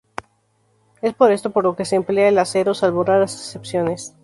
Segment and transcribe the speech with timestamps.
[1.03, 4.15] Es por esto por lo que se emplea el acero, salvo raras excepciones.